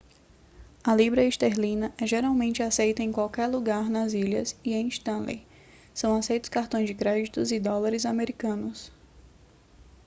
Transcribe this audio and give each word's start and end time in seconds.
a 0.83 0.95
libra 0.95 1.21
esterlina 1.23 1.93
é 1.95 2.07
geralmente 2.07 2.63
aceita 2.63 3.03
em 3.03 3.11
qualquer 3.11 3.45
lugar 3.47 3.87
nas 3.87 4.13
ilhas 4.13 4.55
e 4.65 4.73
em 4.73 4.87
stanley 4.87 5.45
são 5.93 6.15
aceitos 6.15 6.49
cartões 6.49 6.87
de 6.87 6.95
crédito 6.95 7.39
e 7.53 7.59
dólares 7.59 8.03
americanos 8.07 8.91